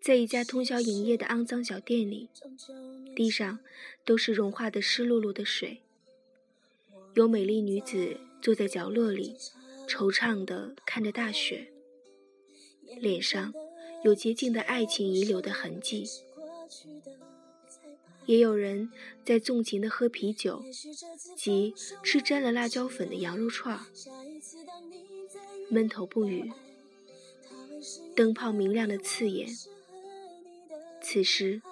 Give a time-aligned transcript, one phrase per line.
[0.00, 2.30] 在一家通宵营业的肮脏小店里，
[3.14, 3.58] 地上
[4.04, 5.82] 都是融化的湿漉漉的水。
[7.14, 9.36] 有美丽女子坐在角落里，
[9.86, 11.72] 惆怅地看着大雪，
[13.00, 13.52] 脸上
[14.04, 16.06] 有洁净的爱情遗留的痕迹。
[18.26, 18.90] 也有人
[19.24, 20.62] 在纵情地喝啤酒，
[21.36, 23.80] 及吃沾了辣椒粉的羊肉串，
[25.68, 26.52] 闷头不语。
[28.14, 29.48] 灯泡明亮的刺眼。
[31.00, 31.62] 此时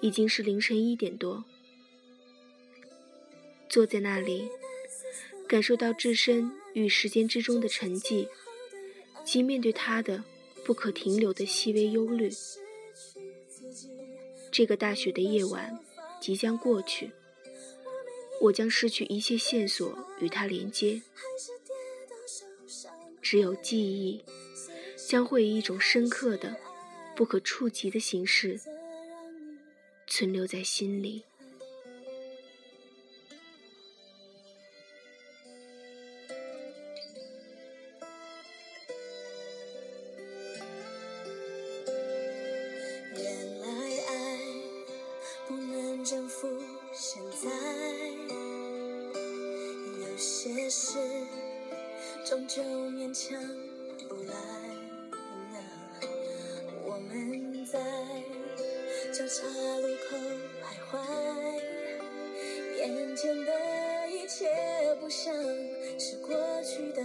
[0.00, 1.44] 已经是凌晨一点多，
[3.68, 4.48] 坐在那里。
[5.48, 8.28] 感受到置身于时间之中的沉寂，
[9.24, 10.24] 及面对他的
[10.64, 12.28] 不可停留的细微忧虑。
[14.50, 15.78] 这个大雪的夜晚
[16.20, 17.12] 即将过去，
[18.40, 21.00] 我将失去一切线索与他连接，
[23.28, 24.24] 只有记忆
[24.96, 26.56] 将会以一种深刻的、
[27.16, 28.60] 不可触及的形式
[30.06, 31.24] 存留在心里。
[52.28, 52.60] 终究
[52.90, 53.40] 勉强
[54.08, 54.34] 不来。
[56.84, 57.78] 我们在
[59.12, 59.46] 交叉
[59.78, 60.16] 路口
[60.60, 60.98] 徘徊，
[62.78, 64.52] 眼前的一切
[64.98, 65.32] 不像
[66.00, 67.00] 是过去的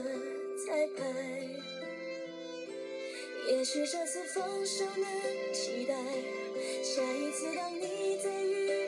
[0.65, 1.05] 彩排。
[3.47, 5.93] 也许这次放手能期待，
[6.83, 8.80] 下一次当你再遇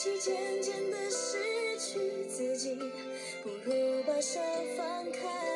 [0.00, 2.74] 与其渐渐的失去自己，
[3.42, 4.40] 不如把手
[4.74, 5.49] 放开。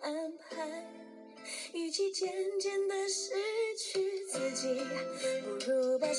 [0.00, 0.86] 安排，
[1.72, 3.32] 与其渐渐的失
[3.78, 4.80] 去自己，
[5.64, 6.09] 不如把。